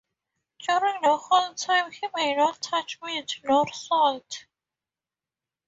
During 0.67 0.99
the 1.03 1.15
whole 1.15 1.53
time 1.53 1.91
he 1.91 2.07
may 2.15 2.35
not 2.35 2.59
touch 2.59 2.99
meat 3.03 3.35
nor 3.43 3.71
salt. 3.71 4.45